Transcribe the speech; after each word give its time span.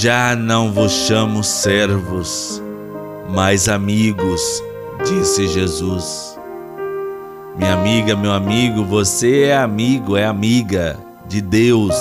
Já 0.00 0.34
não 0.34 0.72
vos 0.72 0.90
chamo 0.92 1.44
servos, 1.44 2.62
mas 3.28 3.68
amigos, 3.68 4.40
disse 5.04 5.46
Jesus. 5.46 6.38
Minha 7.54 7.74
amiga, 7.74 8.16
meu 8.16 8.32
amigo, 8.32 8.82
você 8.82 9.42
é 9.42 9.58
amigo, 9.58 10.16
é 10.16 10.24
amiga 10.24 10.98
de 11.28 11.42
Deus. 11.42 11.94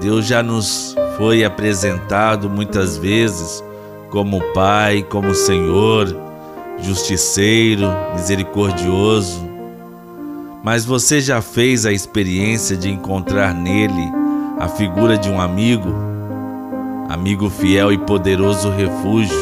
Deus 0.00 0.26
já 0.26 0.42
nos 0.42 0.96
foi 1.16 1.44
apresentado 1.44 2.50
muitas 2.50 2.96
vezes 2.96 3.62
como 4.10 4.42
Pai, 4.52 5.06
como 5.08 5.32
Senhor, 5.36 6.08
justiceiro, 6.80 7.86
misericordioso. 8.12 9.48
Mas 10.64 10.84
você 10.84 11.20
já 11.20 11.40
fez 11.40 11.86
a 11.86 11.92
experiência 11.92 12.76
de 12.76 12.90
encontrar 12.90 13.54
nele 13.54 14.10
a 14.58 14.66
figura 14.66 15.16
de 15.16 15.30
um 15.30 15.40
amigo? 15.40 16.09
Amigo 17.10 17.50
fiel 17.50 17.92
e 17.92 17.98
poderoso 17.98 18.70
refúgio. 18.70 19.36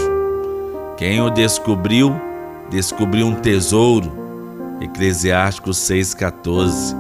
Quem 0.97 1.21
o 1.21 1.29
descobriu, 1.29 2.19
descobriu 2.71 3.27
um 3.27 3.35
tesouro. 3.35 4.11
Eclesiásticos 4.81 5.77
6,14. 5.77 6.97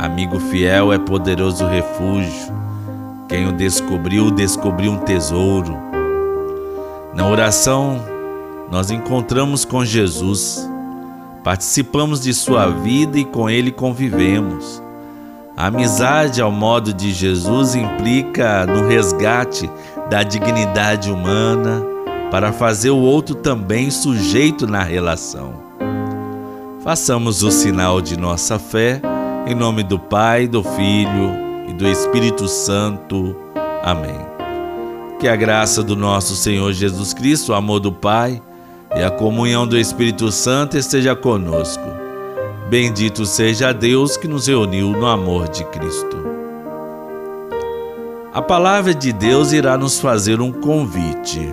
Amigo 0.00 0.40
fiel 0.40 0.90
é 0.90 0.98
poderoso 0.98 1.66
refúgio. 1.66 2.50
Quem 3.28 3.46
o 3.46 3.52
descobriu, 3.52 4.30
descobriu 4.30 4.92
um 4.92 5.00
tesouro. 5.00 5.76
Na 7.14 7.28
oração, 7.28 8.02
nós 8.70 8.90
encontramos 8.90 9.66
com 9.66 9.84
Jesus, 9.84 10.66
participamos 11.44 12.22
de 12.22 12.32
sua 12.32 12.68
vida 12.68 13.18
e 13.18 13.24
com 13.26 13.50
ele 13.50 13.70
convivemos. 13.70 14.82
A 15.54 15.68
amizade 15.68 16.42
ao 16.42 16.52
modo 16.52 16.92
de 16.92 17.12
Jesus 17.12 17.74
implica 17.74 18.66
no 18.66 18.86
resgate 18.86 19.70
da 20.10 20.22
dignidade 20.22 21.10
humana 21.10 21.84
para 22.30 22.52
fazer 22.52 22.90
o 22.90 22.98
outro 22.98 23.34
também 23.34 23.90
sujeito 23.90 24.66
na 24.66 24.82
relação. 24.82 25.54
Façamos 26.82 27.42
o 27.42 27.50
sinal 27.50 28.00
de 28.00 28.16
nossa 28.16 28.58
fé, 28.58 29.00
em 29.46 29.54
nome 29.54 29.82
do 29.82 29.98
Pai, 29.98 30.46
do 30.46 30.62
Filho 30.62 31.32
e 31.68 31.72
do 31.72 31.86
Espírito 31.86 32.46
Santo. 32.46 33.34
Amém. 33.82 34.18
Que 35.18 35.28
a 35.28 35.34
graça 35.34 35.82
do 35.82 35.96
nosso 35.96 36.36
Senhor 36.36 36.72
Jesus 36.72 37.12
Cristo, 37.12 37.52
o 37.52 37.54
amor 37.54 37.80
do 37.80 37.90
Pai 37.90 38.40
e 38.94 39.02
a 39.02 39.10
comunhão 39.10 39.66
do 39.66 39.76
Espírito 39.76 40.30
Santo 40.30 40.76
esteja 40.76 41.16
conosco. 41.16 41.84
Bendito 42.68 43.24
seja 43.24 43.72
Deus 43.72 44.16
que 44.16 44.28
nos 44.28 44.46
reuniu 44.46 44.90
no 44.90 45.06
amor 45.06 45.48
de 45.48 45.64
Cristo. 45.64 46.35
A 48.36 48.42
palavra 48.42 48.92
de 48.92 49.14
Deus 49.14 49.50
irá 49.52 49.78
nos 49.78 49.98
fazer 49.98 50.42
um 50.42 50.52
convite 50.52 51.50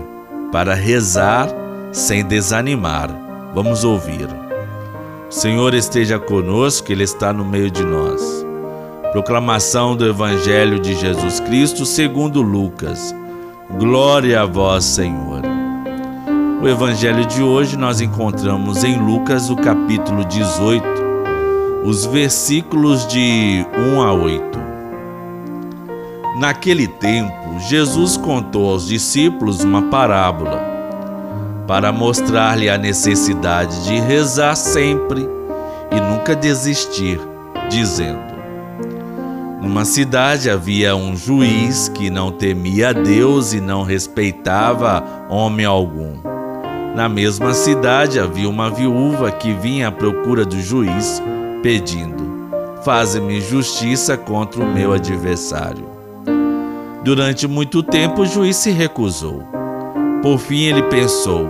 para 0.52 0.74
rezar 0.74 1.48
sem 1.94 2.26
desanimar. 2.26 3.10
Vamos 3.56 3.86
ouvir. 3.86 4.28
O 5.30 5.32
Senhor 5.32 5.74
esteja 5.74 6.20
conosco, 6.20 6.92
Ele 6.92 7.06
está 7.06 7.32
no 7.32 7.46
meio 7.46 7.72
de 7.72 7.86
nós. 7.86 8.46
Proclamação 9.14 9.96
do 9.96 10.06
Evangelho 10.06 10.78
de 10.78 10.94
Jesus 10.94 11.40
Cristo 11.40 11.86
segundo 11.86 12.42
Lucas. 12.42 13.16
Glória 13.80 14.42
a 14.42 14.46
vós, 14.46 14.84
Senhor. 14.84 15.42
O 16.62 16.68
evangelho 16.68 17.26
de 17.26 17.42
hoje 17.42 17.78
nós 17.78 18.02
encontramos 18.02 18.84
em 18.84 19.00
Lucas, 19.00 19.50
o 19.50 19.56
capítulo 19.56 20.26
18, 20.26 20.86
os 21.86 22.06
versículos 22.06 23.08
de 23.08 23.66
1 23.74 24.02
a 24.02 24.12
8. 24.12 24.73
Naquele 26.36 26.88
tempo, 26.88 27.60
Jesus 27.60 28.18
contou 28.18 28.72
aos 28.72 28.88
discípulos 28.88 29.64
uma 29.64 29.84
parábola 29.84 30.60
para 31.68 31.92
mostrar-lhe 31.92 32.70
a 32.70 32.78
necessidade 32.78 33.86
de 33.86 34.00
rezar 34.00 34.56
sempre 34.56 35.22
e 35.92 36.02
nunca 36.02 36.36
desistir, 36.36 37.20
dizendo: 37.70 38.34
numa 39.64 39.86
cidade 39.86 40.50
havia 40.50 40.94
um 40.94 41.16
juiz 41.16 41.88
que 41.88 42.10
não 42.10 42.30
temia 42.34 42.94
Deus 42.94 43.54
e 43.54 43.62
não 43.62 43.82
respeitava 43.82 45.02
homem 45.30 45.66
algum. 45.66 46.18
Na 46.94 47.08
mesma 47.08 47.54
cidade 47.54 48.20
havia 48.20 48.50
uma 48.50 48.70
viúva 48.70 49.32
que 49.32 49.54
vinha 49.54 49.88
à 49.88 49.92
procura 49.92 50.44
do 50.44 50.60
juiz, 50.60 51.24
pedindo: 51.62 52.50
Faze-me 52.84 53.40
justiça 53.40 54.18
contra 54.18 54.62
o 54.62 54.68
meu 54.68 54.92
adversário. 54.92 55.93
Durante 57.04 57.48
muito 57.48 57.84
tempo 57.84 58.22
o 58.22 58.26
juiz 58.26 58.56
se 58.58 58.72
recusou. 58.72 59.44
Por 60.22 60.38
fim 60.38 60.64
ele 60.64 60.84
pensou: 60.84 61.48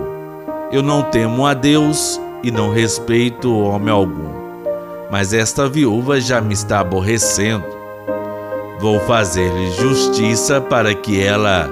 Eu 0.72 0.82
não 0.82 1.02
temo 1.02 1.46
a 1.46 1.54
Deus 1.54 2.20
e 2.42 2.50
não 2.50 2.72
respeito 2.72 3.56
homem 3.56 3.90
algum. 3.90 4.44
Mas 5.10 5.32
esta 5.32 5.68
viúva 5.68 6.20
já 6.20 6.40
me 6.40 6.54
está 6.54 6.80
aborrecendo 6.80 7.84
Vou 8.84 9.00
fazer-lhe 9.00 9.70
justiça 9.72 10.60
para 10.60 10.94
que 10.94 11.22
ela 11.22 11.70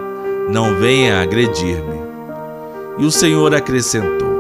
não 0.49 0.76
venha 0.76 1.20
agredir-me. 1.20 2.00
E 2.97 3.04
o 3.04 3.10
Senhor 3.10 3.54
acrescentou: 3.54 4.32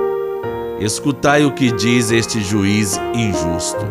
Escutai 0.80 1.44
o 1.44 1.52
que 1.52 1.70
diz 1.70 2.10
este 2.10 2.40
juiz 2.40 2.98
injusto. 3.14 3.84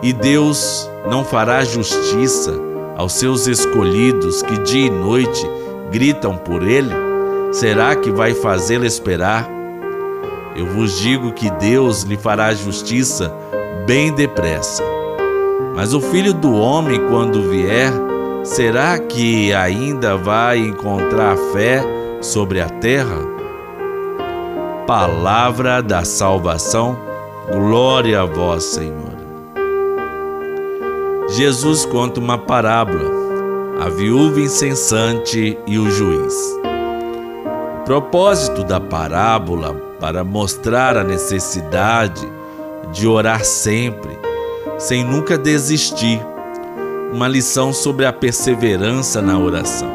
E 0.00 0.12
Deus 0.12 0.88
não 1.10 1.24
fará 1.24 1.64
justiça 1.64 2.52
aos 3.00 3.14
seus 3.14 3.46
escolhidos 3.46 4.42
que 4.42 4.58
dia 4.58 4.86
e 4.86 4.90
noite 4.90 5.42
gritam 5.90 6.36
por 6.36 6.62
ele? 6.62 6.90
Será 7.50 7.96
que 7.96 8.10
vai 8.10 8.34
fazê-lo 8.34 8.84
esperar? 8.84 9.48
Eu 10.54 10.66
vos 10.66 11.00
digo 11.00 11.32
que 11.32 11.50
Deus 11.52 12.02
lhe 12.02 12.18
fará 12.18 12.52
justiça 12.52 13.34
bem 13.86 14.12
depressa. 14.12 14.82
Mas 15.74 15.94
o 15.94 16.00
filho 16.00 16.34
do 16.34 16.52
homem, 16.52 17.00
quando 17.08 17.48
vier, 17.48 17.90
será 18.44 18.98
que 18.98 19.50
ainda 19.54 20.18
vai 20.18 20.58
encontrar 20.58 21.38
fé 21.54 21.82
sobre 22.20 22.60
a 22.60 22.68
terra? 22.68 23.18
Palavra 24.86 25.82
da 25.82 26.04
salvação, 26.04 26.98
glória 27.50 28.20
a 28.20 28.26
vós, 28.26 28.64
Senhor. 28.64 29.09
Jesus 31.30 31.86
conta 31.86 32.18
uma 32.18 32.36
parábola, 32.36 33.08
a 33.80 33.88
viúva 33.88 34.40
incensante 34.40 35.56
e 35.64 35.78
o 35.78 35.88
juiz. 35.88 36.34
O 37.80 37.84
propósito 37.84 38.64
da 38.64 38.80
parábola 38.80 39.74
para 40.00 40.24
mostrar 40.24 40.96
a 40.96 41.04
necessidade 41.04 42.26
de 42.92 43.06
orar 43.06 43.44
sempre 43.44 44.18
sem 44.76 45.04
nunca 45.04 45.38
desistir. 45.38 46.20
Uma 47.12 47.28
lição 47.28 47.72
sobre 47.72 48.06
a 48.06 48.12
perseverança 48.12 49.22
na 49.22 49.38
oração. 49.38 49.90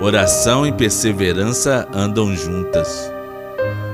Oração 0.00 0.66
e 0.66 0.72
perseverança 0.72 1.86
andam 1.92 2.34
juntas. 2.34 3.12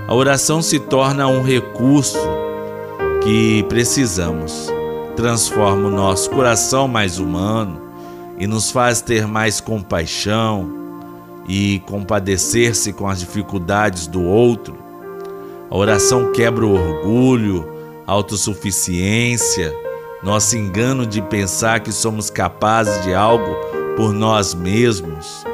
A 0.06 0.14
oração 0.14 0.62
se 0.62 0.78
torna 0.78 1.26
um 1.26 1.42
recurso 1.42 2.18
que 3.22 3.64
precisamos. 3.64 4.79
Transforma 5.16 5.88
o 5.88 5.90
nosso 5.90 6.30
coração 6.30 6.88
mais 6.88 7.18
humano 7.18 7.80
e 8.38 8.46
nos 8.46 8.70
faz 8.70 9.02
ter 9.02 9.26
mais 9.26 9.60
compaixão 9.60 10.80
e 11.46 11.80
compadecer-se 11.86 12.92
com 12.92 13.08
as 13.08 13.20
dificuldades 13.20 14.06
do 14.06 14.22
outro. 14.22 14.78
A 15.70 15.76
oração 15.76 16.32
quebra 16.32 16.64
o 16.64 16.72
orgulho, 16.72 17.68
autossuficiência, 18.06 19.74
nosso 20.22 20.56
engano 20.56 21.06
de 21.06 21.20
pensar 21.22 21.80
que 21.80 21.92
somos 21.92 22.30
capazes 22.30 23.02
de 23.04 23.14
algo 23.14 23.54
por 23.96 24.12
nós 24.12 24.54
mesmos. 24.54 25.44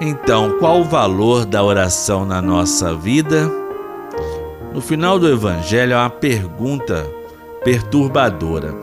Então, 0.00 0.58
qual 0.58 0.80
o 0.80 0.84
valor 0.84 1.44
da 1.44 1.62
oração 1.62 2.24
na 2.24 2.42
nossa 2.42 2.94
vida? 2.94 3.50
No 4.72 4.80
final 4.80 5.18
do 5.18 5.28
Evangelho 5.28 5.96
há 5.96 6.00
uma 6.00 6.10
pergunta 6.10 7.08
perturbadora. 7.64 8.74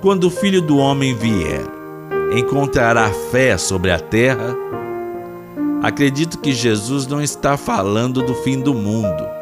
Quando 0.00 0.24
o 0.24 0.30
Filho 0.30 0.60
do 0.60 0.78
Homem 0.78 1.14
vier, 1.14 1.62
encontrará 2.36 3.10
fé 3.30 3.56
sobre 3.56 3.90
a 3.90 3.98
terra? 3.98 4.54
Acredito 5.82 6.38
que 6.38 6.52
Jesus 6.52 7.06
não 7.06 7.20
está 7.20 7.56
falando 7.56 8.22
do 8.22 8.34
fim 8.34 8.60
do 8.60 8.74
mundo 8.74 9.36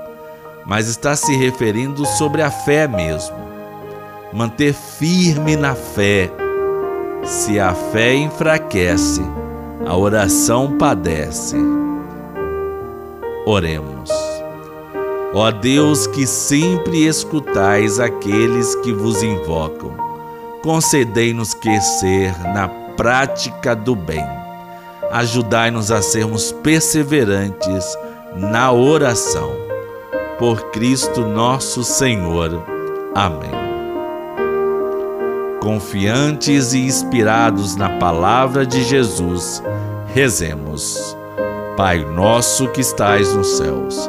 mas 0.67 0.89
está 0.89 1.15
se 1.15 1.35
referindo 1.37 2.07
sobre 2.07 2.43
a 2.43 2.51
fé 2.51 2.89
mesmo. 2.89 3.37
Manter 4.33 4.73
firme 4.73 5.57
na 5.57 5.75
fé. 5.75 6.31
Se 7.23 7.61
a 7.61 7.75
fé 7.75 8.15
enfraquece, 8.15 9.23
a 9.87 9.97
oração 9.97 10.77
padece. 10.77 11.57
Oremos. 13.47 14.24
Ó 15.35 15.51
Deus, 15.51 16.07
que 16.07 16.27
sempre 16.27 17.07
escutais 17.07 17.99
aqueles 17.99 18.77
que 18.77 18.93
vos 18.93 19.21
invocam, 19.21 19.91
concedei-nos 20.63 21.53
crescer 21.55 22.33
na 22.55 22.69
prática 22.97 23.75
do 23.75 23.97
bem. 23.97 24.25
Ajudai-nos 25.11 25.91
a 25.91 26.01
sermos 26.01 26.53
perseverantes 26.53 27.85
na 28.37 28.71
oração. 28.71 29.51
Por 30.39 30.71
Cristo 30.71 31.23
nosso 31.23 31.83
Senhor. 31.83 32.63
Amém. 33.15 33.65
Confiantes 35.61 36.75
e 36.75 36.81
inspirados 36.81 37.75
na 37.75 37.99
palavra 37.99 38.67
de 38.67 38.85
Jesus, 38.85 39.63
rezemos. 40.15 41.17
Pai 41.77 42.05
nosso 42.05 42.69
que 42.69 42.81
estais 42.81 43.35
nos 43.35 43.57
céus, 43.57 44.09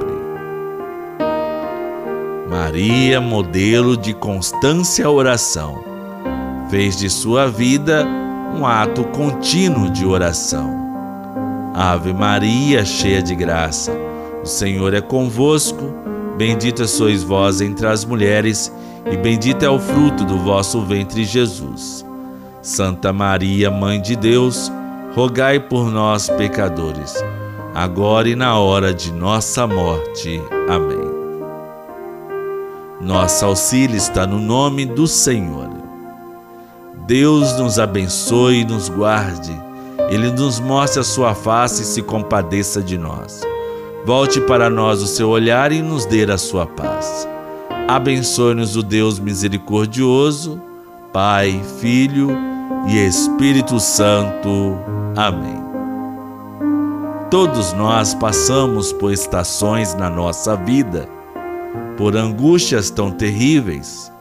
Maria, 2.71 3.19
modelo 3.19 3.97
de 3.97 4.13
constância 4.13 5.09
oração 5.09 5.83
fez 6.69 6.95
de 6.95 7.09
sua 7.09 7.45
vida 7.49 8.07
um 8.57 8.65
ato 8.65 9.03
contínuo 9.03 9.89
de 9.89 10.05
oração. 10.05 10.73
Ave 11.75 12.13
Maria, 12.13 12.85
cheia 12.85 13.21
de 13.21 13.35
graça, 13.35 13.91
o 14.41 14.45
Senhor 14.45 14.93
é 14.93 15.01
convosco, 15.01 15.93
bendita 16.37 16.87
sois 16.87 17.23
vós 17.23 17.59
entre 17.59 17.85
as 17.87 18.05
mulheres, 18.05 18.73
e 19.11 19.17
bendito 19.17 19.65
é 19.65 19.69
o 19.69 19.77
fruto 19.77 20.23
do 20.23 20.37
vosso 20.37 20.79
ventre, 20.79 21.25
Jesus. 21.25 22.05
Santa 22.61 23.11
Maria, 23.11 23.69
Mãe 23.69 24.01
de 24.01 24.15
Deus, 24.15 24.71
rogai 25.13 25.59
por 25.59 25.91
nós, 25.91 26.29
pecadores, 26.29 27.21
agora 27.75 28.29
e 28.29 28.35
na 28.35 28.57
hora 28.57 28.93
de 28.93 29.11
nossa 29.11 29.67
morte. 29.67 30.41
Amém. 30.69 31.10
Nosso 33.01 33.45
auxílio 33.45 33.97
está 33.97 34.27
no 34.27 34.37
nome 34.39 34.85
do 34.85 35.07
Senhor. 35.07 35.69
Deus 37.07 37.57
nos 37.57 37.79
abençoe 37.79 38.61
e 38.61 38.65
nos 38.65 38.89
guarde. 38.89 39.51
Ele 40.09 40.31
nos 40.31 40.59
mostre 40.59 40.99
a 40.99 41.03
sua 41.03 41.33
face 41.33 41.81
e 41.81 41.85
se 41.85 42.01
compadeça 42.01 42.81
de 42.81 42.97
nós. 42.97 43.41
Volte 44.05 44.39
para 44.41 44.69
nós 44.69 45.01
o 45.01 45.07
seu 45.07 45.29
olhar 45.29 45.71
e 45.71 45.81
nos 45.81 46.05
dê 46.05 46.23
a 46.31 46.37
sua 46.37 46.65
paz. 46.65 47.27
Abençoe-nos 47.87 48.75
o 48.75 48.83
Deus 48.83 49.19
misericordioso, 49.19 50.61
Pai, 51.11 51.59
Filho 51.79 52.29
e 52.87 52.97
Espírito 52.97 53.79
Santo. 53.79 54.77
Amém. 55.15 55.61
Todos 57.29 57.73
nós 57.73 58.13
passamos 58.13 58.93
por 58.93 59.11
estações 59.11 59.95
na 59.95 60.09
nossa 60.09 60.55
vida, 60.55 61.07
por 62.01 62.17
angústias 62.17 62.89
tão 62.89 63.11
terríveis 63.11 64.11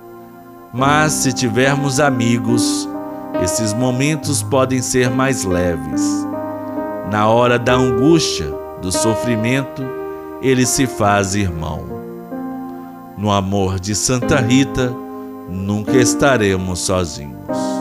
mas 0.72 1.12
se 1.12 1.32
tivermos 1.32 1.98
amigos, 1.98 2.86
esses 3.42 3.72
momentos 3.72 4.42
podem 4.42 4.80
ser 4.80 5.10
mais 5.10 5.44
leves. 5.44 6.02
Na 7.10 7.26
hora 7.26 7.58
da 7.58 7.74
angústia, 7.74 8.46
do 8.80 8.92
sofrimento, 8.92 9.82
ele 10.40 10.64
se 10.64 10.86
faz 10.86 11.34
irmão. 11.34 11.84
No 13.18 13.30
amor 13.30 13.80
de 13.80 13.94
Santa 13.94 14.36
Rita, 14.36 14.94
nunca 15.48 15.96
estaremos 15.96 16.80
sozinhos. 16.80 17.79